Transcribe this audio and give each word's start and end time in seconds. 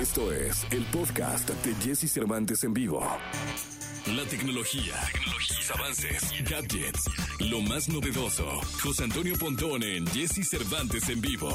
Esto 0.00 0.32
es 0.32 0.66
el 0.70 0.82
podcast 0.86 1.50
de 1.50 1.74
Jesse 1.74 2.10
Cervantes 2.10 2.64
en 2.64 2.72
vivo. 2.72 3.06
La 4.06 4.24
tecnología, 4.24 4.94
tecnologías, 5.12 5.70
avances, 5.72 6.32
gadgets, 6.48 7.04
lo 7.40 7.60
más 7.60 7.86
novedoso. 7.90 8.46
José 8.82 9.04
Antonio 9.04 9.36
Pontón 9.38 9.82
en 9.82 10.06
Jesse 10.06 10.48
Cervantes 10.48 11.06
en 11.10 11.20
vivo. 11.20 11.50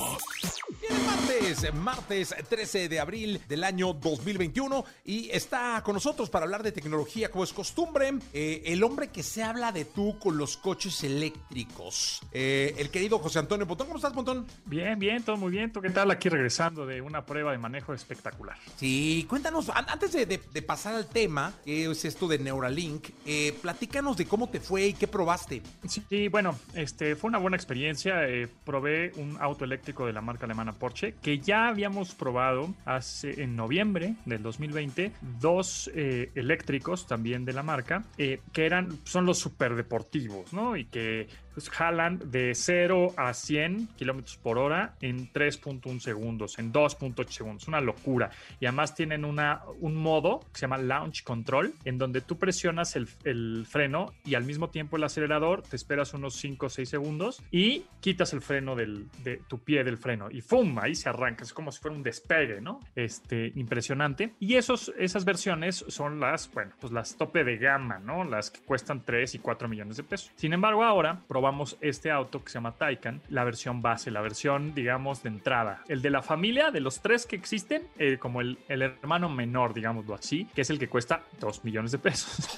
Martes, 0.90 1.74
martes 1.74 2.36
13 2.50 2.90
de 2.90 3.00
abril 3.00 3.42
del 3.48 3.64
año 3.64 3.94
2021 3.94 4.86
y 5.06 5.30
está 5.32 5.82
con 5.84 5.94
nosotros 5.96 6.30
para 6.30 6.46
hablar 6.46 6.64
de 6.64 6.72
tecnología 6.72 7.30
como 7.32 7.44
es 7.44 7.54
costumbre, 7.54 8.14
eh, 8.34 8.62
el 8.66 8.84
hombre 8.84 9.08
que 9.10 9.24
se 9.24 9.42
habla 9.44 9.72
de 9.72 9.86
tú 9.86 10.18
con 10.20 10.38
los 10.38 10.58
coches 10.58 11.04
eléctricos, 11.04 12.22
eh, 12.32 12.76
el 12.78 12.90
querido 12.90 13.20
José 13.20 13.40
Antonio 13.40 13.66
Pontón. 13.68 13.88
¿Cómo 13.88 13.98
estás, 13.98 14.14
Pontón? 14.14 14.46
Bien, 14.66 14.98
bien, 15.00 15.24
todo 15.24 15.38
muy 15.38 15.52
bien. 15.52 15.72
¿Tú 15.72 15.82
qué 15.82 15.90
tal? 15.90 16.12
Aquí 16.12 16.30
regresando 16.30 16.86
de 16.86 17.02
una 17.02 17.26
prueba 17.26 17.52
de 17.52 17.58
manejo 17.58 17.94
espectacular. 17.94 18.58
Sí, 18.78 19.26
cuéntanos, 19.30 19.70
an- 19.70 19.86
antes 19.90 20.12
de, 20.14 20.26
de- 20.26 20.42
de 20.54 20.62
pasar 20.62 20.96
al 20.96 21.08
tema, 21.08 21.54
que 21.66 21.90
es 21.90 22.06
esto 22.06 22.28
de 22.28 22.38
Neuralink, 22.40 23.10
eh, 23.26 23.58
platícanos 23.62 24.18
de 24.18 24.26
cómo 24.26 24.50
te 24.50 24.60
fue 24.60 24.88
y 24.88 24.94
qué 24.94 25.08
probaste. 25.08 25.62
Sí, 25.88 26.28
bueno, 26.28 26.58
este 26.74 27.16
fue 27.16 27.30
una 27.30 27.38
buena 27.40 27.58
experiencia. 27.58 28.16
probé 28.64 29.12
un 29.16 29.38
auto 29.40 29.64
eléctrico 29.66 30.06
de 30.06 30.14
la 30.14 30.22
marca 30.22 30.46
alemana 30.46 30.74
Porsche 30.76 31.16
que 31.22 31.40
ya 31.40 31.68
habíamos 31.68 32.14
probado 32.14 32.74
hace 32.86 33.44
en 33.44 33.56
noviembre 33.56 34.16
del 34.26 34.44
2020 34.44 35.12
dos 35.40 35.90
eh, 35.94 36.32
eléctricos 36.36 37.08
también 37.08 37.46
de 37.46 37.54
la 37.54 37.64
marca 37.64 38.04
eh, 38.18 38.42
que 38.54 38.66
eran 38.66 39.00
son 39.04 39.26
los 39.26 39.40
superdeportivos, 39.40 40.54
¿no? 40.54 40.78
Y 40.78 40.86
que 40.86 41.28
pues, 41.56 41.70
jalan 41.70 42.20
de 42.32 42.54
0 42.54 43.14
a 43.16 43.34
100 43.34 43.88
kilómetros 43.96 44.38
por 44.38 44.58
hora 44.58 44.96
en 45.00 45.32
3.1 45.32 46.00
segundos, 46.00 46.60
en 46.60 46.74
2.8 46.74 47.30
segundos. 47.30 47.68
Una 47.68 47.80
locura. 47.80 48.30
Y 48.60 48.66
además 48.66 48.94
tienen 48.94 49.24
una, 49.24 49.62
un 49.80 49.96
modo 49.96 50.42
que 50.52 50.60
se 50.60 50.62
llama 50.62 50.78
Launch 50.78 51.24
Control, 51.24 51.74
en 51.86 51.98
donde 51.98 52.20
tú 52.20 52.38
presionas 52.38 52.96
el, 52.98 53.08
el 53.24 53.66
freno 53.70 54.14
y 54.26 54.36
al 54.36 54.44
mismo 54.44 54.70
tiempo 54.70 54.98
el 54.98 55.06
acelerador, 55.06 55.62
te 55.62 55.78
esperas 55.78 56.14
unos 56.14 56.36
5 56.36 56.66
o 56.66 56.70
6 56.70 56.90
segundos 56.90 57.42
y 57.52 57.86
quitas 58.02 58.34
el 58.34 58.42
freno 58.42 58.76
del, 58.76 59.08
de 59.24 59.38
tu 59.48 59.60
pie 59.60 59.86
del 59.86 59.98
freno. 59.98 60.30
Y 60.30 60.42
¡fum! 60.42 60.65
Ahí 60.82 60.96
se 60.96 61.10
arranca. 61.10 61.44
Es 61.44 61.54
como 61.54 61.72
si 61.72 61.80
fuera 61.80 61.96
un 61.96 62.04
despegue, 62.04 62.62
¿no? 62.62 62.80
Este, 62.96 63.52
impresionante. 63.56 64.34
Y 64.40 64.56
esos, 64.56 64.94
esas 64.98 65.26
versiones 65.26 65.86
son 65.88 66.20
las, 66.20 66.52
bueno, 66.52 66.72
pues 66.80 66.92
las 66.92 67.16
tope 67.16 67.44
de 67.44 67.58
gama, 67.58 68.00
¿no? 68.00 68.24
Las 68.24 68.52
que 68.52 68.60
cuestan 68.62 69.04
3 69.04 69.36
y 69.36 69.40
4 69.40 69.68
millones 69.68 69.98
de 69.98 70.04
pesos. 70.04 70.32
Sin 70.36 70.54
embargo, 70.54 70.84
ahora 70.84 71.22
probamos 71.28 71.78
este 71.82 72.12
auto 72.12 72.44
que 72.44 72.50
se 72.50 72.56
llama 72.56 72.74
Taycan, 72.74 73.22
la 73.30 73.44
versión 73.44 73.82
base, 73.82 74.12
la 74.12 74.22
versión, 74.22 74.74
digamos, 74.74 75.24
de 75.24 75.30
entrada. 75.30 75.84
El 75.88 76.02
de 76.02 76.10
la 76.10 76.22
familia, 76.22 76.72
de 76.72 76.80
los 76.80 77.02
tres 77.02 77.26
que 77.26 77.36
existen, 77.36 77.88
eh, 77.98 78.18
como 78.18 78.42
el, 78.42 78.58
el 78.68 78.82
hermano 78.82 79.30
menor, 79.30 79.74
digámoslo 79.74 80.16
así, 80.16 80.46
que 80.56 80.62
es 80.62 80.70
el 80.70 80.80
que 80.80 80.88
cuesta 80.88 81.24
2 81.40 81.64
millones 81.64 81.92
de 81.92 82.00
pesos. 82.00 82.50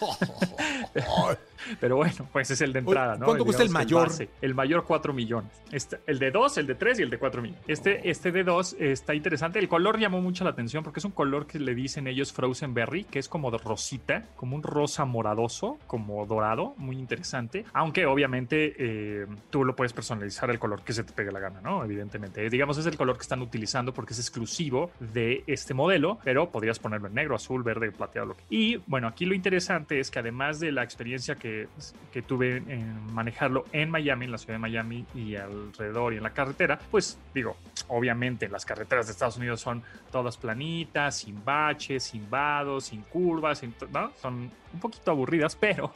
Pero 1.79 1.97
bueno, 1.97 2.27
pues 2.31 2.51
es 2.51 2.61
el 2.61 2.73
de 2.73 2.79
entrada, 2.79 3.17
¿no? 3.17 3.25
¿Cuánto 3.25 3.45
cuesta 3.45 3.63
el 3.63 3.69
mayor? 3.69 4.07
base. 4.07 4.29
El 4.41 4.53
mayor 4.53 4.85
4 4.85 5.13
millones. 5.13 5.51
Este, 5.71 5.99
el 6.07 6.19
de 6.19 6.31
2, 6.31 6.57
el 6.59 6.67
de 6.67 6.75
3 6.75 6.99
y 6.99 7.01
el 7.03 7.09
de 7.09 7.17
4 7.17 7.41
millones. 7.41 7.63
Este, 7.67 7.96
este 8.03 8.31
de 8.31 8.43
2 8.43 8.77
está 8.79 9.13
interesante. 9.13 9.59
El 9.59 9.67
color 9.67 9.99
llamó 9.99 10.21
mucho 10.21 10.43
la 10.43 10.51
atención 10.51 10.83
porque 10.83 10.99
es 10.99 11.05
un 11.05 11.11
color 11.11 11.47
que 11.47 11.59
le 11.59 11.75
dicen 11.75 12.07
ellos 12.07 12.33
Frozen 12.33 12.73
Berry, 12.73 13.03
que 13.03 13.19
es 13.19 13.27
como 13.27 13.51
rosita, 13.51 14.25
como 14.35 14.55
un 14.55 14.63
rosa 14.63 15.05
moradoso, 15.05 15.77
como 15.87 16.25
dorado, 16.25 16.73
muy 16.77 16.97
interesante. 16.97 17.65
Aunque 17.73 18.05
obviamente 18.05 18.75
eh, 18.77 19.25
tú 19.49 19.63
lo 19.63 19.75
puedes 19.75 19.93
personalizar 19.93 20.49
el 20.49 20.59
color 20.59 20.83
que 20.83 20.93
se 20.93 21.03
te 21.03 21.13
pegue 21.13 21.31
la 21.31 21.39
gana, 21.39 21.61
¿no? 21.61 21.83
Evidentemente. 21.83 22.49
Digamos, 22.49 22.77
es 22.77 22.85
el 22.85 22.97
color 22.97 23.17
que 23.17 23.23
están 23.23 23.41
utilizando 23.41 23.93
porque 23.93 24.13
es 24.13 24.19
exclusivo 24.19 24.91
de 24.99 25.43
este 25.47 25.73
modelo, 25.73 26.19
pero 26.23 26.49
podrías 26.49 26.79
ponerlo 26.79 27.07
en 27.07 27.15
negro, 27.15 27.35
azul, 27.35 27.63
verde, 27.63 27.91
plateado. 27.91 28.35
Y 28.49 28.77
bueno, 28.87 29.07
aquí 29.07 29.25
lo 29.25 29.33
interesante 29.33 29.99
es 29.99 30.11
que 30.11 30.19
además 30.19 30.59
de 30.59 30.71
la 30.71 30.83
experiencia 30.83 31.35
que, 31.35 31.67
que 32.11 32.21
tuve 32.21 32.57
en 32.57 33.13
manejarlo 33.13 33.65
en 33.71 33.89
Miami, 33.89 34.25
en 34.25 34.31
la 34.31 34.37
ciudad 34.37 34.55
de 34.55 34.59
Miami 34.59 35.05
y 35.15 35.35
alrededor 35.35 36.13
y 36.13 36.17
en 36.17 36.23
la 36.23 36.31
carretera, 36.31 36.79
pues 36.91 37.19
digo, 37.33 37.57
obviamente 37.87 38.49
las 38.49 38.65
carreteras 38.65 39.07
de 39.07 39.13
Estados 39.13 39.37
Unidos 39.37 39.61
son 39.61 39.83
todas 40.11 40.37
planitas, 40.37 41.17
sin 41.17 41.43
baches, 41.43 42.03
sin 42.03 42.29
vados, 42.29 42.85
sin 42.85 43.01
curvas, 43.03 43.59
sin 43.59 43.73
¿no? 43.91 44.11
son 44.21 44.51
un 44.73 44.79
poquito 44.79 45.11
aburridas, 45.11 45.55
pero 45.55 45.93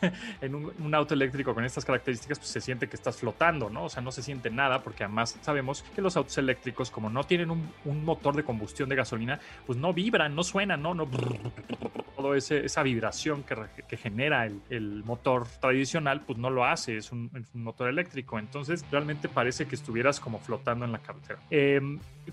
en 0.40 0.54
un, 0.54 0.94
auto 0.94 1.14
eléctrico 1.14 1.54
con 1.54 1.64
estas 1.64 1.84
características 1.84 2.38
pues 2.38 2.50
se 2.50 2.60
siente 2.60 2.88
que 2.88 2.96
estás 2.96 3.16
flotando, 3.16 3.70
¿no? 3.70 3.84
O 3.84 3.88
sea, 3.88 4.02
no 4.02 4.10
se 4.10 4.22
siente 4.22 4.50
nada 4.50 4.82
porque 4.82 5.04
además 5.04 5.38
sabemos 5.42 5.84
que 5.94 6.02
los 6.02 6.16
autos 6.16 6.36
eléctricos 6.38 6.90
como 6.90 7.10
no 7.10 7.24
tienen 7.24 7.50
un, 7.50 7.68
motor 8.04 8.34
de 8.34 8.42
combustión 8.42 8.88
de 8.88 8.96
gasolina, 8.96 9.38
pues 9.66 9.78
no 9.78 9.92
vibran, 9.92 10.34
no 10.34 10.42
suenan, 10.42 10.82
¿no? 10.82 10.94
no 10.94 11.06
todo 12.16 12.34
esa 12.34 12.82
vibración 12.82 13.42
que, 13.42 13.56
que 13.86 13.96
genera 13.96 14.46
el, 14.46 14.60
el 14.70 15.04
motor 15.04 15.46
tradicional, 15.60 16.22
pues 16.22 16.38
no 16.38 16.50
lo 16.50 16.64
hace, 16.64 16.96
es 16.96 17.12
un, 17.12 17.30
es 17.34 17.54
un 17.54 17.62
motor 17.62 17.88
eléctrico. 17.88 18.38
Entonces 18.38 18.84
realmente 18.90 19.28
parece 19.28 19.66
que 19.66 19.74
estuvieras 19.74 20.20
como 20.20 20.38
flotando 20.38 20.84
en 20.84 20.92
la 20.92 20.98
carretera. 20.98 21.17
Eh, 21.50 21.80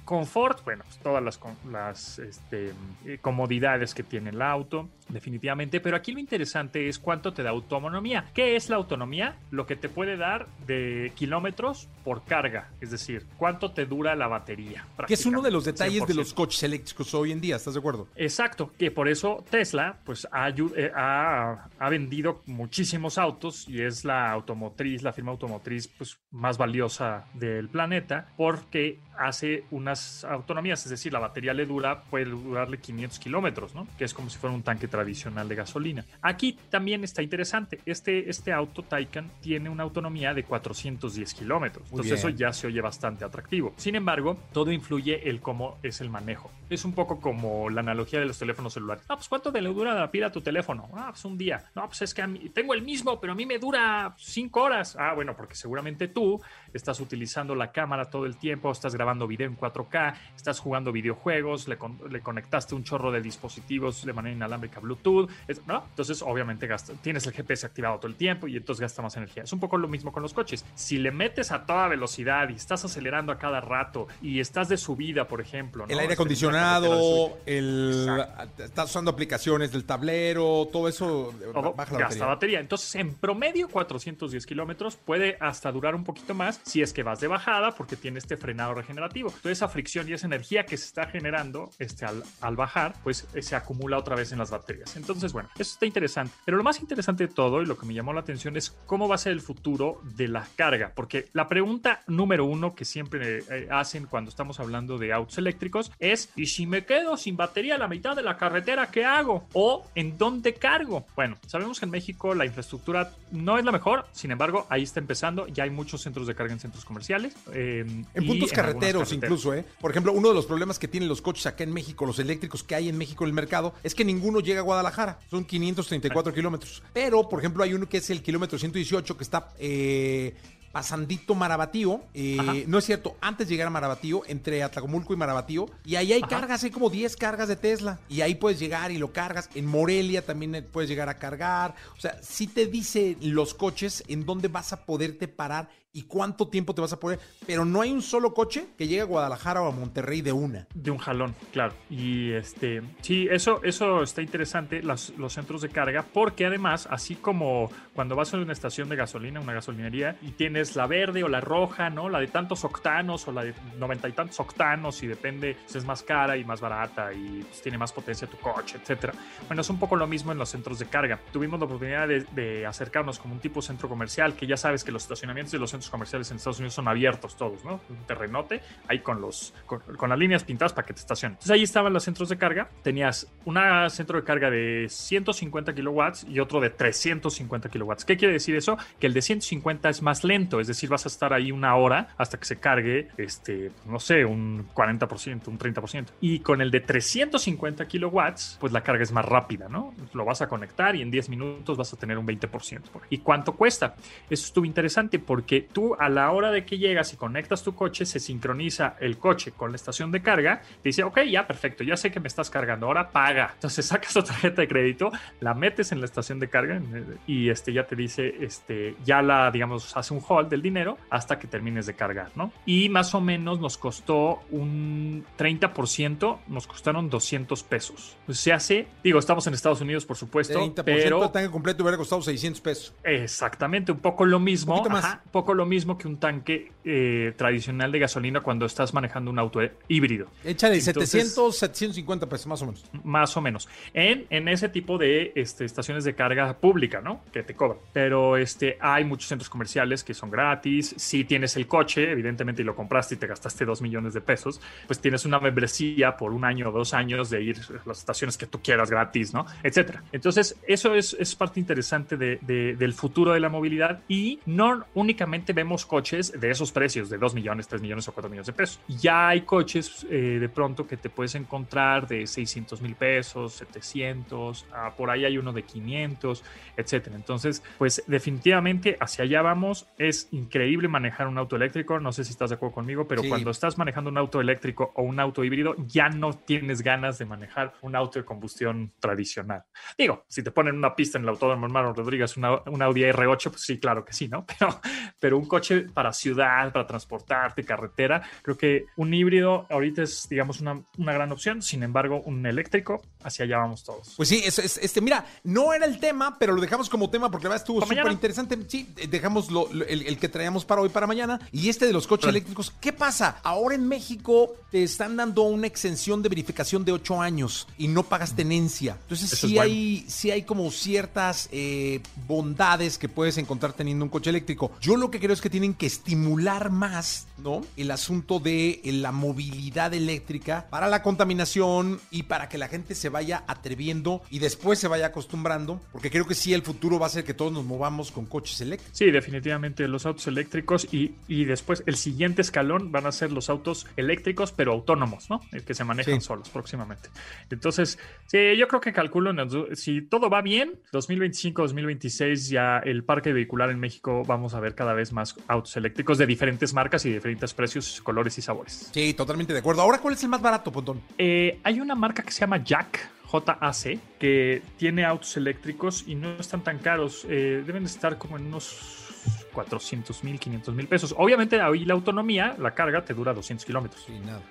confort, 0.03 0.63
bueno, 0.63 0.83
pues 0.83 0.97
todas 0.99 1.23
las, 1.23 1.39
las 1.71 2.19
este, 2.19 2.73
eh, 3.05 3.17
comodidades 3.21 3.93
que 3.93 4.03
tiene 4.03 4.31
el 4.31 4.41
auto, 4.41 4.89
definitivamente. 5.09 5.79
Pero 5.79 5.95
aquí 5.95 6.11
lo 6.11 6.19
interesante 6.19 6.89
es 6.89 6.99
cuánto 6.99 7.33
te 7.33 7.43
da 7.43 7.51
autonomía. 7.51 8.25
¿Qué 8.33 8.55
es 8.55 8.69
la 8.69 8.75
autonomía? 8.75 9.37
Lo 9.51 9.65
que 9.65 9.75
te 9.75 9.89
puede 9.89 10.17
dar 10.17 10.47
de 10.67 11.11
kilómetros 11.15 11.87
por 12.05 12.23
carga, 12.23 12.69
es 12.79 12.91
decir, 12.91 13.25
cuánto 13.35 13.71
te 13.71 13.87
dura 13.87 14.15
la 14.15 14.27
batería. 14.27 14.85
Que 15.07 15.15
es 15.15 15.25
uno 15.25 15.41
de 15.41 15.49
los 15.49 15.65
detalles 15.65 16.05
de 16.07 16.13
100%. 16.13 16.15
los 16.15 16.33
coches 16.35 16.61
eléctricos 16.61 17.13
hoy 17.15 17.31
en 17.31 17.41
día, 17.41 17.55
¿estás 17.55 17.73
de 17.73 17.79
acuerdo? 17.79 18.07
Exacto, 18.15 18.71
que 18.77 18.91
por 18.91 19.09
eso 19.09 19.43
Tesla 19.49 19.97
pues 20.05 20.27
ha, 20.31 20.49
eh, 20.49 20.91
ha, 20.95 21.67
ha 21.79 21.89
vendido 21.89 22.43
muchísimos 22.45 23.17
autos 23.17 23.67
y 23.67 23.81
es 23.81 24.05
la 24.05 24.31
automotriz, 24.31 25.01
la 25.01 25.13
firma 25.13 25.31
automotriz 25.31 25.87
pues 25.87 26.19
más 26.29 26.59
valiosa 26.59 27.25
del 27.33 27.69
planeta 27.69 28.31
porque 28.37 28.99
hace 29.17 29.63
unas 29.71 30.23
autonomías, 30.23 30.83
es 30.85 30.89
decir, 30.89 31.13
la 31.13 31.19
batería 31.19 31.53
le 31.53 31.65
dura, 31.65 32.03
puede 32.03 32.25
durarle 32.25 32.79
500 32.79 33.19
kilómetros, 33.19 33.75
¿no? 33.75 33.87
Que 33.97 34.05
es 34.05 34.13
como 34.13 34.29
si 34.29 34.37
fuera 34.37 34.55
un 34.55 34.63
tanque 34.63 34.87
tradicional 34.87 35.47
de 35.47 35.55
gasolina. 35.55 36.05
Aquí 36.21 36.57
también 36.69 37.03
está 37.03 37.21
interesante, 37.21 37.79
este, 37.85 38.29
este 38.29 38.51
auto 38.51 38.83
Taycan 38.83 39.31
tiene 39.41 39.69
una 39.69 39.83
autonomía 39.83 40.33
de 40.33 40.43
410 40.43 41.33
kilómetros, 41.33 41.89
entonces 41.95 42.19
eso 42.19 42.29
ya 42.29 42.51
se 42.53 42.67
oye 42.67 42.81
bastante 42.81 43.25
atractivo. 43.25 43.73
Sin 43.77 43.95
embargo, 43.95 44.37
todo 44.53 44.71
influye 44.71 45.29
el 45.29 45.41
cómo 45.41 45.77
es 45.83 46.01
el 46.01 46.09
manejo. 46.09 46.51
Es 46.69 46.83
un 46.85 46.93
poco 46.93 47.19
como 47.19 47.69
la 47.69 47.81
analogía 47.81 48.19
de 48.19 48.25
los 48.25 48.39
teléfonos 48.39 48.73
celulares. 48.73 49.03
Ah, 49.07 49.15
pues 49.15 49.29
¿cuánto 49.29 49.51
te 49.51 49.61
le 49.61 49.69
dura 49.69 49.93
la 49.93 50.09
pila 50.11 50.27
a 50.27 50.31
tu 50.31 50.41
teléfono? 50.41 50.89
Ah, 50.95 51.07
pues 51.11 51.23
un 51.25 51.37
día. 51.37 51.63
No, 51.75 51.85
pues 51.87 52.01
es 52.01 52.13
que 52.13 52.21
a 52.21 52.27
mí, 52.27 52.49
tengo 52.49 52.73
el 52.73 52.81
mismo, 52.81 53.19
pero 53.19 53.33
a 53.33 53.35
mí 53.35 53.45
me 53.45 53.59
dura 53.59 54.13
cinco 54.17 54.63
horas. 54.63 54.95
Ah, 54.99 55.13
bueno, 55.13 55.35
porque 55.35 55.55
seguramente 55.55 56.07
tú 56.07 56.41
estás 56.73 56.99
utilizando 56.99 57.53
la 57.55 57.71
cámara 57.71 58.09
todo 58.09 58.25
el 58.25 58.37
tiempo, 58.37 58.71
estás 58.71 58.95
grabando 58.95 59.27
video 59.27 59.47
en 59.47 59.55
4K, 59.57 60.15
estás 60.35 60.59
jugando 60.59 60.91
videojuegos, 60.91 61.67
le, 61.67 61.77
con- 61.77 61.99
le 62.09 62.21
conectaste 62.21 62.75
un 62.75 62.83
chorro 62.83 63.11
de 63.11 63.21
dispositivos 63.21 64.03
de 64.05 64.13
manera 64.13 64.35
inalámbrica 64.35 64.79
Bluetooth, 64.79 65.29
¿no? 65.67 65.83
Entonces, 65.89 66.21
obviamente, 66.21 66.67
gasta, 66.67 66.93
tienes 66.93 67.25
el 67.27 67.33
GPS 67.33 67.65
activado 67.65 67.97
todo 67.97 68.07
el 68.07 68.15
tiempo 68.15 68.47
y 68.47 68.57
entonces 68.57 68.81
gasta 68.81 69.01
más 69.01 69.15
energía. 69.17 69.43
Es 69.43 69.53
un 69.53 69.59
poco 69.59 69.77
lo 69.77 69.87
mismo 69.87 70.11
con 70.11 70.23
los 70.23 70.33
coches. 70.33 70.65
Si 70.75 70.97
le 70.97 71.11
metes 71.11 71.51
a 71.51 71.65
toda 71.65 71.84
velocidad 71.87 72.49
y 72.49 72.53
estás 72.53 72.85
acelerando 72.85 73.31
a 73.31 73.37
cada 73.37 73.61
rato 73.61 74.07
y 74.21 74.39
estás 74.39 74.69
de 74.69 74.77
subida, 74.77 75.27
por 75.27 75.41
ejemplo, 75.41 75.85
¿no? 75.85 75.91
El 75.91 75.99
aire 75.99 76.13
Este, 76.13 76.21
acondicionado, 76.21 77.37
el, 77.45 78.23
estás 78.57 78.89
usando 78.89 79.11
aplicaciones 79.11 79.71
del 79.71 79.85
tablero, 79.85 80.67
todo 80.71 80.87
eso 80.87 81.33
eh, 81.41 81.45
baja 81.53 81.93
la 81.93 81.99
gasta 81.99 82.03
batería. 82.05 82.25
batería. 82.25 82.59
Entonces, 82.59 82.95
en 82.95 83.13
promedio, 83.13 83.67
410 83.69 84.45
kilómetros 84.45 84.95
puede 84.95 85.37
hasta 85.39 85.71
durar 85.71 85.95
un 85.95 86.03
poquito 86.03 86.33
más 86.33 86.59
si 86.63 86.81
es 86.81 86.93
que 86.93 87.03
vas 87.03 87.19
de 87.19 87.27
bajada, 87.27 87.71
porque 87.71 87.95
tiene 87.95 88.19
este 88.19 88.37
frenado 88.37 88.73
regenerativo. 88.73 89.33
Toda 89.41 89.51
esa 89.51 89.67
fricción 89.67 90.07
y 90.09 90.13
esa 90.13 90.27
energía 90.27 90.65
que 90.65 90.77
se 90.77 90.85
está 90.85 91.07
generando 91.07 91.69
este, 91.79 92.05
al, 92.05 92.23
al 92.41 92.55
bajar, 92.55 92.93
pues 93.03 93.27
eh, 93.33 93.41
se 93.41 93.55
acumula 93.55 93.97
otra 93.97 94.15
vez 94.15 94.31
en 94.31 94.39
las 94.39 94.51
baterías. 94.51 94.95
Entonces, 94.95 95.33
bueno, 95.33 95.49
eso 95.55 95.73
está 95.73 95.85
interesante. 95.85 96.33
Pero 96.45 96.57
lo 96.57 96.63
más 96.63 96.79
interesante 96.79 97.27
de 97.27 97.33
todo 97.33 97.61
y 97.61 97.65
lo 97.65 97.77
que 97.77 97.85
me 97.85 97.93
llamó 97.93 98.13
la 98.13 98.21
atención 98.21 98.57
es 98.57 98.75
cómo 98.85 99.07
va 99.07 99.15
a 99.15 99.17
ser 99.17 99.31
el 99.33 99.41
futuro 99.41 100.01
de 100.03 100.27
la 100.27 100.47
carga, 100.55 100.91
porque 100.95 101.27
la 101.33 101.47
pregunta 101.47 101.74
número 102.07 102.45
uno 102.45 102.75
que 102.75 102.85
siempre 102.85 103.39
eh, 103.49 103.67
hacen 103.71 104.05
cuando 104.05 104.29
estamos 104.29 104.59
hablando 104.59 104.97
de 104.97 105.13
autos 105.13 105.37
eléctricos 105.37 105.91
es: 105.99 106.29
¿y 106.35 106.47
si 106.47 106.65
me 106.67 106.85
quedo 106.85 107.17
sin 107.17 107.37
batería 107.37 107.75
a 107.75 107.77
la 107.77 107.87
mitad 107.87 108.15
de 108.15 108.23
la 108.23 108.37
carretera, 108.37 108.89
qué 108.91 109.05
hago? 109.05 109.47
¿O 109.53 109.85
en 109.95 110.17
dónde 110.17 110.53
cargo? 110.53 111.05
Bueno, 111.15 111.37
sabemos 111.47 111.79
que 111.79 111.85
en 111.85 111.91
México 111.91 112.33
la 112.33 112.45
infraestructura 112.45 113.11
no 113.31 113.57
es 113.57 113.65
la 113.65 113.71
mejor, 113.71 114.05
sin 114.11 114.31
embargo, 114.31 114.65
ahí 114.69 114.83
está 114.83 114.99
empezando. 114.99 115.47
Ya 115.47 115.63
hay 115.63 115.69
muchos 115.69 116.01
centros 116.01 116.27
de 116.27 116.35
carga 116.35 116.53
en 116.53 116.59
centros 116.59 116.85
comerciales. 116.85 117.35
eh, 117.53 117.85
En 118.13 118.27
puntos 118.27 118.51
carreteros 118.51 119.11
incluso, 119.13 119.53
¿eh? 119.53 119.65
Por 119.79 119.91
ejemplo, 119.91 120.11
uno 120.13 120.29
de 120.29 120.33
los 120.35 120.45
problemas 120.45 120.79
que 120.79 120.87
tienen 120.87 121.09
los 121.09 121.21
coches 121.21 121.45
acá 121.45 121.63
en 121.63 121.73
México, 121.73 122.05
los 122.05 122.19
eléctricos 122.19 122.63
que 122.63 122.75
hay 122.75 122.89
en 122.89 122.97
México 122.97 123.23
en 123.23 123.29
el 123.29 123.33
mercado, 123.33 123.73
es 123.83 123.95
que 123.95 124.05
ninguno 124.05 124.39
llega 124.39 124.59
a 124.59 124.63
Guadalajara. 124.63 125.19
Son 125.29 125.45
534 125.45 126.33
kilómetros. 126.33 126.83
Pero, 126.93 127.27
por 127.29 127.39
ejemplo, 127.39 127.63
hay 127.63 127.73
uno 127.73 127.87
que 127.87 127.97
es 127.97 128.09
el 128.09 128.21
kilómetro 128.21 128.57
118 128.57 129.17
que 129.17 129.23
está... 129.23 129.49
eh, 129.59 130.35
pasandito 130.75 131.35
Marabatío. 131.35 132.03
Eh, 132.13 132.65
no 132.67 132.79
es 132.79 132.85
cierto, 132.85 133.15
antes 133.21 133.47
de 133.47 133.53
llegar 133.53 133.67
a 133.67 133.69
Marabatío, 133.69 134.23
entre 134.27 134.61
Atlacomulco 134.61 135.13
y 135.13 135.15
Marabatío. 135.15 135.67
Y 135.85 135.95
ahí 135.95 136.11
hay 136.11 136.21
cargas, 136.21 136.65
hay 136.65 136.69
como 136.69 136.89
10 136.89 137.15
cargas 137.15 137.47
de 137.47 137.55
Tesla. 137.55 137.97
Y 138.09 138.19
ahí 138.19 138.35
puedes 138.35 138.59
llegar 138.59 138.91
y 138.91 138.97
lo 138.97 139.13
cargas. 139.13 139.49
En 139.55 139.67
Morelia 139.67 140.25
también 140.25 140.67
puedes 140.73 140.89
llegar 140.89 141.07
a 141.07 141.17
cargar. 141.17 141.75
O 141.97 142.01
sea, 142.01 142.21
sí 142.21 142.47
te 142.47 142.65
dice 142.65 143.15
los 143.21 143.53
coches 143.53 144.03
en 144.09 144.25
dónde 144.25 144.49
vas 144.49 144.73
a 144.73 144.85
poderte 144.85 145.29
parar 145.29 145.69
y 145.95 146.03
cuánto 146.03 146.49
tiempo 146.49 146.75
te 146.75 146.81
vas 146.81 146.91
a 146.91 146.99
poner. 146.99 147.19
Pero 147.47 147.63
no 147.63 147.81
hay 147.81 147.91
un 147.91 148.01
solo 148.01 148.33
coche 148.33 148.67
que 148.77 148.87
llegue 148.87 149.01
a 149.01 149.05
Guadalajara 149.05 149.61
o 149.61 149.69
a 149.69 149.71
Monterrey 149.71 150.21
de 150.21 150.33
una. 150.33 150.67
De 150.73 150.91
un 150.91 150.97
jalón, 150.97 151.33
claro. 151.53 151.73
Y 151.89 152.33
este, 152.33 152.81
sí, 153.01 153.27
eso, 153.31 153.61
eso 153.63 154.03
está 154.03 154.21
interesante, 154.21 154.83
los 154.83 155.13
centros 155.29 155.61
de 155.61 155.69
carga, 155.69 156.05
porque 156.13 156.45
además, 156.45 156.87
así 156.91 157.15
como 157.15 157.71
cuando 157.93 158.15
vas 158.17 158.33
a 158.33 158.37
una 158.37 158.51
estación 158.51 158.89
de 158.89 158.97
gasolina, 158.97 159.39
una 159.39 159.53
gasolinería, 159.53 160.17
y 160.21 160.31
tienes 160.31 160.75
la 160.75 160.85
verde 160.85 161.23
o 161.23 161.29
la 161.29 161.39
roja, 161.39 161.89
¿no? 161.89 162.09
La 162.09 162.19
de 162.19 162.27
tantos 162.27 162.65
octanos 162.65 163.25
o 163.29 163.31
la 163.31 163.45
de 163.45 163.53
noventa 163.77 164.09
y 164.09 164.11
tantos 164.11 164.37
octanos, 164.41 165.01
y 165.01 165.07
depende, 165.07 165.55
si 165.65 165.77
es 165.77 165.85
más 165.85 166.03
cara 166.03 166.35
y 166.35 166.43
más 166.43 166.59
barata 166.59 167.13
y 167.13 167.41
pues, 167.43 167.61
tiene 167.61 167.77
más 167.77 167.93
potencia 167.93 168.27
tu 168.27 168.37
coche, 168.37 168.77
etcétera. 168.81 169.13
Bueno, 169.47 169.61
es 169.61 169.69
un 169.69 169.79
poco 169.79 169.95
lo 169.95 170.07
mismo 170.07 170.33
en 170.33 170.37
los 170.37 170.49
centros 170.49 170.77
de 170.77 170.87
carga. 170.87 171.21
Tuvimos 171.31 171.57
la 171.57 171.65
oportunidad 171.65 172.09
de, 172.09 172.25
de 172.33 172.65
acercarnos 172.65 173.17
como 173.17 173.33
un 173.33 173.39
tipo 173.39 173.61
centro 173.61 173.87
comercial, 173.87 174.35
que 174.35 174.45
ya 174.45 174.57
sabes 174.57 174.83
que 174.83 174.91
los 174.91 175.03
estacionamientos 175.03 175.53
de 175.53 175.59
los 175.59 175.69
centros 175.69 175.84
comerciales 175.89 176.29
en 176.31 176.37
Estados 176.37 176.59
Unidos 176.59 176.73
son 176.73 176.87
abiertos 176.87 177.35
todos, 177.35 177.63
¿no? 177.63 177.81
Un 177.89 177.97
terrenote, 178.07 178.61
ahí 178.87 178.99
con 178.99 179.21
los 179.21 179.53
con, 179.65 180.09
las 180.09 180.19
líneas 180.19 180.43
pintadas 180.43 180.73
para 180.73 180.85
que 180.85 180.93
te 180.93 180.99
estacionen. 180.99 181.33
Entonces 181.33 181.51
ahí 181.51 181.63
estaban 181.63 181.93
los 181.93 182.03
centros 182.03 182.29
de 182.29 182.37
carga. 182.37 182.69
Tenías 182.83 183.31
un 183.45 183.57
centro 183.89 184.19
de 184.19 184.25
carga 184.25 184.49
de 184.49 184.87
150 184.89 185.73
kilowatts 185.73 186.25
y 186.29 186.39
otro 186.39 186.59
de 186.59 186.69
350 186.69 187.69
kilowatts. 187.69 188.05
¿Qué 188.05 188.17
quiere 188.17 188.33
decir 188.33 188.55
eso? 188.55 188.77
Que 188.99 189.07
el 189.07 189.13
de 189.13 189.21
150 189.21 189.89
es 189.89 190.01
más 190.01 190.23
lento, 190.23 190.59
es 190.59 190.67
decir, 190.67 190.89
vas 190.89 191.05
a 191.05 191.09
estar 191.09 191.33
ahí 191.33 191.51
una 191.51 191.75
hora 191.75 192.09
hasta 192.17 192.37
que 192.39 192.45
se 192.45 192.59
cargue, 192.59 193.09
este, 193.17 193.71
no 193.85 193.99
sé, 193.99 194.25
un 194.25 194.67
40%, 194.73 195.47
un 195.47 195.59
30%. 195.59 196.07
Y 196.21 196.39
con 196.39 196.61
el 196.61 196.71
de 196.71 196.81
350 196.81 197.87
kilowatts, 197.87 198.57
pues 198.59 198.73
la 198.73 198.81
carga 198.81 199.03
es 199.03 199.11
más 199.11 199.25
rápida, 199.25 199.67
¿no? 199.69 199.93
Lo 200.13 200.25
vas 200.25 200.41
a 200.41 200.47
conectar 200.47 200.95
y 200.95 201.01
en 201.01 201.11
10 201.11 201.29
minutos 201.29 201.77
vas 201.77 201.93
a 201.93 201.97
tener 201.97 202.17
un 202.17 202.25
20%. 202.25 202.81
¿Y 203.09 203.19
cuánto 203.19 203.53
cuesta? 203.53 203.95
Eso 204.29 204.45
estuvo 204.45 204.65
interesante 204.65 205.19
porque 205.19 205.67
tú 205.75 205.93
a 205.99 206.07
la 206.07 206.31
hora 206.31 206.51
de 206.51 206.65
que 206.65 206.77
llegas 206.77 207.11
y 207.11 207.17
conectas 207.17 207.61
tu 207.61 207.75
coche, 207.75 208.05
se 208.05 208.21
sincroniza 208.21 208.95
el 209.01 209.17
coche 209.17 209.51
con 209.51 209.71
la 209.71 209.75
estación 209.75 210.09
de 210.09 210.21
carga, 210.21 210.61
te 210.81 210.87
dice, 210.89 211.03
ok, 211.03 211.19
ya, 211.29 211.45
perfecto, 211.45 211.83
ya 211.83 211.97
sé 211.97 212.11
que 212.11 212.21
me 212.21 212.29
estás 212.29 212.49
cargando, 212.49 212.87
ahora 212.87 213.11
paga. 213.11 213.51
Entonces 213.55 213.85
sacas 213.87 214.13
tu 214.13 214.23
tarjeta 214.23 214.61
de 214.61 214.69
crédito, 214.69 215.11
la 215.41 215.53
metes 215.53 215.91
en 215.91 215.99
la 215.99 216.05
estación 216.05 216.39
de 216.39 216.47
carga 216.47 216.81
y 217.27 217.49
este 217.49 217.73
ya 217.73 217.85
te 217.85 217.97
dice, 217.97 218.35
este, 218.39 218.95
ya 219.03 219.21
la, 219.21 219.51
digamos, 219.51 219.95
hace 219.97 220.13
un 220.13 220.21
hold 220.25 220.47
del 220.47 220.61
dinero 220.61 220.97
hasta 221.09 221.37
que 221.37 221.47
termines 221.47 221.85
de 221.87 221.93
cargar, 221.93 222.31
¿no? 222.35 222.53
Y 222.65 222.87
más 222.87 223.13
o 223.13 223.19
menos 223.19 223.59
nos 223.59 223.77
costó 223.77 224.43
un 224.51 225.25
30%, 225.37 226.37
nos 226.47 226.67
costaron 226.67 227.09
200 227.09 227.63
pesos. 227.63 228.15
Pues 228.25 228.39
se 228.39 228.53
hace, 228.53 228.87
digo, 229.03 229.19
estamos 229.19 229.45
en 229.47 229.53
Estados 229.53 229.81
Unidos, 229.81 230.05
por 230.05 230.15
supuesto, 230.15 230.57
30% 230.57 230.83
pero... 230.85 231.29
tanque 231.31 231.51
completo 231.51 231.83
hubiera 231.83 231.97
costado 231.97 232.21
600 232.21 232.61
pesos. 232.61 232.93
Exactamente, 233.03 233.91
un 233.91 233.99
poco 233.99 234.25
lo 234.25 234.39
mismo. 234.39 234.81
Un, 234.81 234.93
un 234.93 235.01
poco 235.31 235.53
lo 235.53 235.64
mismo 235.65 235.97
que 235.97 236.07
un 236.07 236.17
tanque 236.17 236.71
eh, 236.83 237.33
tradicional 237.35 237.91
de 237.91 237.99
gasolina 237.99 238.41
cuando 238.41 238.65
estás 238.65 238.93
manejando 238.93 239.31
un 239.31 239.39
auto 239.39 239.59
híbrido. 239.87 240.27
Échale 240.43 240.79
700, 240.79 241.57
750 241.57 242.27
pesos, 242.27 242.47
más 242.47 242.61
o 242.61 242.65
menos. 242.65 242.85
Más 243.03 243.37
o 243.37 243.41
menos. 243.41 243.67
En, 243.93 244.25
en 244.29 244.47
ese 244.47 244.69
tipo 244.69 244.97
de 244.97 245.31
este, 245.35 245.65
estaciones 245.65 246.03
de 246.03 246.15
carga 246.15 246.57
pública, 246.57 247.01
¿no? 247.01 247.21
Que 247.31 247.43
te 247.43 247.55
cobran. 247.55 247.79
Pero 247.93 248.37
este, 248.37 248.77
hay 248.79 249.03
muchos 249.03 249.27
centros 249.27 249.49
comerciales 249.49 250.03
que 250.03 250.13
son 250.13 250.29
gratis. 250.29 250.95
Si 250.97 251.23
tienes 251.23 251.55
el 251.55 251.67
coche, 251.67 252.11
evidentemente, 252.11 252.61
y 252.61 252.65
lo 252.65 252.75
compraste 252.75 253.15
y 253.15 253.17
te 253.17 253.27
gastaste 253.27 253.65
2 253.65 253.81
millones 253.81 254.13
de 254.13 254.21
pesos, 254.21 254.61
pues 254.87 254.99
tienes 254.99 255.25
una 255.25 255.39
membresía 255.39 256.15
por 256.17 256.31
un 256.31 256.45
año 256.45 256.69
o 256.69 256.71
dos 256.71 256.93
años 256.93 257.29
de 257.29 257.41
ir 257.41 257.57
a 257.59 257.87
las 257.87 257.99
estaciones 257.99 258.37
que 258.37 258.45
tú 258.45 258.61
quieras 258.61 258.89
gratis, 258.89 259.33
¿no? 259.33 259.45
Etcétera. 259.63 260.03
Entonces, 260.11 260.57
eso 260.67 260.95
es, 260.95 261.15
es 261.19 261.35
parte 261.35 261.59
interesante 261.59 262.17
de, 262.17 262.37
del 262.75 262.93
futuro 262.93 263.33
de 263.33 263.39
la 263.39 263.49
movilidad 263.49 264.01
y 264.07 264.39
no 264.45 264.85
únicamente 264.93 265.44
vemos 265.53 265.85
coches 265.85 266.39
de 266.39 266.49
esos 266.49 266.71
precios, 266.71 267.09
de 267.09 267.17
2 267.17 267.35
millones, 267.35 267.67
3 267.67 267.81
millones 267.81 268.07
o 268.07 268.13
4 268.13 268.29
millones 268.29 268.47
de 268.47 268.53
pesos. 268.53 268.79
Ya 268.87 269.29
hay 269.29 269.41
coches 269.41 270.05
eh, 270.09 270.37
de 270.39 270.49
pronto 270.49 270.87
que 270.87 270.97
te 270.97 271.09
puedes 271.09 271.35
encontrar 271.35 272.07
de 272.07 272.27
600 272.27 272.81
mil 272.81 272.95
pesos, 272.95 273.53
700, 273.53 274.65
ah, 274.73 274.93
por 274.95 275.09
ahí 275.09 275.25
hay 275.25 275.37
uno 275.37 275.53
de 275.53 275.63
500, 275.63 276.43
etcétera. 276.77 277.15
Entonces, 277.15 277.63
pues 277.77 278.03
definitivamente 278.07 278.97
hacia 278.99 279.23
allá 279.23 279.41
vamos. 279.41 279.87
Es 279.97 280.27
increíble 280.31 280.87
manejar 280.87 281.27
un 281.27 281.37
auto 281.37 281.55
eléctrico. 281.55 281.99
No 281.99 282.11
sé 282.11 282.23
si 282.23 282.31
estás 282.31 282.49
de 282.49 282.55
acuerdo 282.55 282.75
conmigo, 282.75 283.07
pero 283.07 283.23
cuando 283.27 283.51
estás 283.51 283.77
manejando 283.77 284.09
un 284.09 284.17
auto 284.17 284.41
eléctrico 284.41 284.91
o 284.95 285.03
un 285.03 285.19
auto 285.19 285.43
híbrido, 285.43 285.75
ya 285.87 286.09
no 286.09 286.33
tienes 286.33 286.81
ganas 286.81 287.17
de 287.17 287.25
manejar 287.25 287.73
un 287.81 287.95
auto 287.95 288.19
de 288.19 288.25
combustión 288.25 288.91
tradicional. 288.99 289.63
Digo, 289.97 290.25
si 290.27 290.43
te 290.43 290.51
ponen 290.51 290.75
una 290.75 290.95
pista 290.95 291.17
en 291.17 291.23
el 291.23 291.29
autódromo 291.29 291.65
hermano 291.65 291.93
Rodríguez, 291.93 292.37
una, 292.37 292.61
un 292.65 292.81
Audi 292.81 293.01
R8, 293.01 293.49
pues 293.49 293.61
sí, 293.61 293.79
claro 293.79 294.03
que 294.03 294.13
sí, 294.13 294.27
¿no? 294.27 294.45
Pero, 294.57 294.79
pero 295.19 295.34
un 295.37 295.45
coche 295.45 295.81
para 295.93 296.13
ciudad, 296.13 296.71
para 296.71 296.87
transportarte, 296.87 297.63
carretera. 297.63 298.23
Creo 298.41 298.57
que 298.57 298.85
un 298.95 299.13
híbrido 299.13 299.65
ahorita 299.69 300.03
es, 300.03 300.27
digamos, 300.29 300.61
una, 300.61 300.81
una 300.97 301.13
gran 301.13 301.31
opción. 301.31 301.61
Sin 301.61 301.83
embargo, 301.83 302.21
un 302.25 302.45
eléctrico, 302.45 303.01
hacia 303.23 303.45
allá 303.45 303.57
vamos 303.57 303.83
todos. 303.83 304.13
Pues 304.15 304.29
sí, 304.29 304.41
es, 304.45 304.59
este, 304.59 305.01
mira, 305.01 305.25
no 305.43 305.73
era 305.73 305.85
el 305.85 305.99
tema, 305.99 306.37
pero 306.39 306.53
lo 306.53 306.61
dejamos 306.61 306.89
como 306.89 307.09
tema 307.09 307.29
porque 307.29 307.45
la 307.45 307.49
verdad 307.49 307.63
estuvo 307.63 307.81
súper 307.81 308.11
interesante. 308.11 308.57
Sí, 308.67 308.93
dejamos 309.09 309.47
el, 309.87 310.17
que 310.17 310.29
traíamos 310.29 310.65
para 310.65 310.81
hoy, 310.81 310.89
para 310.89 311.07
mañana. 311.07 311.39
Y 311.51 311.69
este 311.69 311.85
de 311.85 311.93
los 311.93 312.07
coches 312.07 312.29
eléctricos, 312.29 312.73
¿qué 312.79 312.93
pasa? 312.93 313.39
Ahora 313.43 313.75
en 313.75 313.87
México 313.87 314.53
te 314.71 314.83
están 314.83 315.15
dando 315.15 315.43
una 315.43 315.67
exención 315.67 316.21
de 316.21 316.29
verificación 316.29 316.85
de 316.85 316.91
8 316.91 317.21
años 317.21 317.67
y 317.77 317.87
no 317.87 318.03
pagas 318.03 318.35
tenencia. 318.35 318.97
Entonces 319.01 319.29
sí, 319.31 319.57
hay, 319.57 320.05
sí 320.07 320.31
hay 320.31 320.43
como 320.43 320.69
ciertas 320.71 321.49
eh, 321.51 322.01
bondades 322.27 322.97
que 322.97 323.09
puedes 323.09 323.37
encontrar 323.37 323.73
teniendo 323.73 324.05
un 324.05 324.09
coche 324.09 324.29
eléctrico. 324.29 324.71
Yo 324.81 324.95
lo 324.95 325.11
que 325.11 325.19
creo 325.25 325.33
es 325.33 325.41
que 325.41 325.49
tienen 325.49 325.73
que 325.73 325.87
estimular 325.87 326.69
más, 326.69 327.27
¿no? 327.37 327.61
El 327.77 327.89
asunto 327.89 328.39
de 328.39 328.81
eh, 328.83 328.91
la 328.91 329.11
movilidad 329.11 329.91
eléctrica 329.95 330.67
para 330.69 330.87
la 330.87 331.01
contaminación 331.01 331.99
y 332.11 332.23
para 332.23 332.47
que 332.47 332.59
la 332.59 332.67
gente 332.67 332.93
se 332.93 333.09
vaya 333.09 333.43
atreviendo 333.47 334.21
y 334.29 334.37
después 334.37 334.77
se 334.77 334.87
vaya 334.87 335.07
acostumbrando, 335.07 335.81
porque 335.91 336.11
creo 336.11 336.27
que 336.27 336.35
sí 336.35 336.53
el 336.53 336.61
futuro 336.61 336.99
va 336.99 337.07
a 337.07 337.09
ser 337.09 337.23
que 337.23 337.33
todos 337.33 337.51
nos 337.51 337.65
movamos 337.65 338.11
con 338.11 338.27
coches 338.27 338.61
eléctricos. 338.61 338.95
Sí, 338.95 339.09
definitivamente 339.09 339.87
los 339.87 340.05
autos 340.05 340.27
eléctricos 340.27 340.87
y, 340.93 341.15
y 341.27 341.45
después 341.45 341.81
el 341.87 341.95
siguiente 341.95 342.43
escalón 342.43 342.91
van 342.91 343.07
a 343.07 343.11
ser 343.11 343.31
los 343.31 343.49
autos 343.49 343.87
eléctricos 343.97 344.51
pero 344.51 344.73
autónomos, 344.73 345.27
¿no? 345.31 345.41
El 345.51 345.63
que 345.63 345.73
se 345.73 345.83
manejan 345.83 346.21
solos 346.21 346.49
próximamente. 346.49 347.09
Entonces, 347.49 347.97
sí, 348.27 348.55
yo 348.57 348.67
creo 348.67 348.79
que 348.79 348.93
calculo, 348.93 349.33
si 349.73 350.03
todo 350.03 350.29
va 350.29 350.43
bien, 350.43 350.73
2025-2026 350.93 352.51
ya 352.51 352.77
el 352.77 353.03
parque 353.03 353.33
vehicular 353.33 353.71
en 353.71 353.79
México 353.79 354.23
vamos 354.23 354.53
a 354.53 354.59
ver 354.59 354.75
cada 354.75 354.93
vez 354.93 355.14
más 355.15 355.35
autos 355.47 355.75
eléctricos 355.77 356.19
de 356.19 356.27
diferentes 356.27 356.73
marcas 356.73 357.05
y 357.05 357.13
diferentes 357.13 357.53
precios, 357.53 358.01
colores 358.01 358.37
y 358.37 358.41
sabores. 358.43 358.91
Sí, 358.93 359.15
totalmente 359.15 359.53
de 359.53 359.59
acuerdo. 359.59 359.81
Ahora, 359.81 359.97
¿cuál 359.97 360.13
es 360.13 360.23
el 360.23 360.29
más 360.29 360.41
barato, 360.41 360.71
Pontón? 360.71 361.01
Eh, 361.17 361.59
hay 361.63 361.79
una 361.79 361.95
marca 361.95 362.21
que 362.21 362.31
se 362.31 362.41
llama 362.41 362.63
Jack. 362.63 363.09
JAC, 363.25 363.99
que 364.19 364.61
tiene 364.77 365.03
autos 365.03 365.35
eléctricos 365.35 366.03
y 366.07 366.15
no 366.15 366.35
están 366.35 366.63
tan 366.63 366.77
caros. 366.77 367.25
Eh, 367.27 367.63
deben 367.65 367.83
estar 367.85 368.17
como 368.17 368.37
en 368.37 368.45
unos 368.45 369.09
400 369.51 370.23
mil, 370.23 370.39
500 370.39 370.75
mil 370.75 370.87
pesos. 370.87 371.13
Obviamente 371.17 371.59
ahí 371.59 371.85
la 371.85 371.95
autonomía, 371.95 372.55
la 372.59 372.73
carga 372.73 373.03
te 373.03 373.13
dura 373.13 373.33
200 373.33 373.65
kilómetros. 373.65 374.03
Sí, 374.05 374.13
nada. 374.25 374.41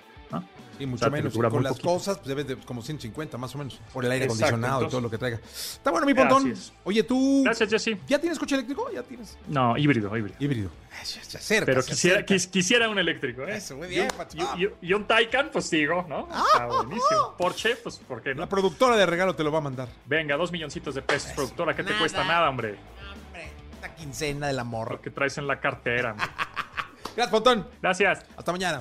Y 0.78 0.87
mucho 0.87 1.11
menos. 1.11 1.35
Con 1.35 1.62
las 1.62 1.78
cosas, 1.78 2.19
pues 2.19 2.28
debe 2.28 2.45
de 2.45 2.57
como 2.57 2.83
150 2.83 3.38
más 3.38 3.54
o 3.54 3.59
menos. 3.59 3.81
Por 3.93 4.04
el 4.04 4.11
aire 4.11 4.25
acondicionado 4.26 4.85
y 4.85 4.88
todo 4.88 5.00
lo 5.00 5.11
que 5.11 5.19
traiga. 5.19 5.38
Está 5.38 5.90
bueno, 5.90 6.07
mi 6.07 6.14
pontón. 6.14 6.54
Oye, 6.85 7.02
tú. 7.02 7.43
Gracias, 7.45 7.71
Jesse. 7.71 7.99
¿Ya 8.07 8.19
tienes 8.19 8.38
coche 8.38 8.54
eléctrico? 8.54 8.90
¿Ya 8.93 9.02
tienes? 9.02 9.37
No, 9.49 9.76
híbrido, 9.76 10.16
híbrido. 10.16 10.37
Híbrido. 10.40 10.71
Pero 11.66 11.83
quisiera, 11.83 12.25
quisiera 12.25 12.88
un 12.88 12.99
eléctrico, 12.99 13.43
¿eh? 13.43 13.57
Eso, 13.57 13.76
muy 13.76 13.88
bien, 13.88 14.09
y, 14.57 14.87
y, 14.87 14.93
un 14.95 15.07
Taycan, 15.07 15.50
pues 15.52 15.69
digo, 15.69 16.07
¿no? 16.09 16.28
Ah. 16.31 16.45
Está 16.52 16.66
buenísimo. 16.66 17.35
Porsche, 17.37 17.76
pues, 17.76 17.99
¿por 17.99 18.23
qué 18.23 18.35
no? 18.35 18.40
La 18.43 18.49
productora 18.49 18.97
de 18.97 19.04
regalo 19.04 19.35
te 19.35 19.45
lo 19.45 19.52
va 19.52 19.59
a 19.59 19.61
mandar. 19.61 19.88
Venga, 20.07 20.37
dos 20.37 20.50
milloncitos 20.50 20.95
de 20.95 21.02
pesos, 21.02 21.33
productora. 21.33 21.75
¿Qué 21.75 21.83
te 21.83 21.93
cuesta 21.95 22.25
nada, 22.25 22.49
hombre? 22.49 22.78
Hombre, 23.26 23.50
esta 23.75 23.95
quincena 23.95 24.47
del 24.47 24.59
amor. 24.59 24.93
Lo 24.93 25.00
que 25.00 25.11
traes 25.11 25.37
en 25.37 25.47
la 25.47 25.61
cartera. 25.61 26.14
Gracias, 27.16 27.28
Pontón. 27.28 27.69
Gracias. 27.83 28.25
Hasta 28.37 28.52
mañana. 28.52 28.81